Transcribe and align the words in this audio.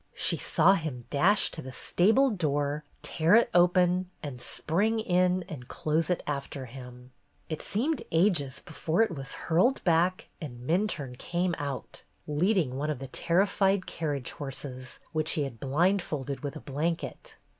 She 0.15 0.35
saw 0.35 0.73
him 0.73 1.05
dash 1.11 1.51
to 1.51 1.61
the 1.61 1.71
stable 1.71 2.31
door, 2.31 2.83
tear 3.03 3.35
it 3.35 3.51
open, 3.53 4.09
spring 4.39 4.99
in 4.99 5.43
and 5.43 5.67
close 5.67 6.09
it 6.09 6.23
after 6.25 6.65
him. 6.65 7.11
It 7.49 7.61
seemed 7.61 8.01
ages 8.11 8.59
before 8.65 9.03
it 9.03 9.13
was 9.15 9.33
hurled 9.33 9.83
back 9.83 10.29
and 10.41 10.67
Minturne 10.67 11.19
came 11.19 11.53
out, 11.59 12.01
leading 12.25 12.77
one 12.77 12.89
of 12.89 12.97
the 12.97 13.05
THE 13.05 13.15
FIRE 13.15 13.35
137 13.41 13.81
terrified 13.85 13.85
carriage 13.85 14.31
horses, 14.31 14.97
which 15.11 15.33
he 15.33 15.43
had 15.43 15.59
blind 15.59 16.01
folded 16.01 16.39
with 16.39 16.55
a 16.55 16.61
blanket. 16.61 17.37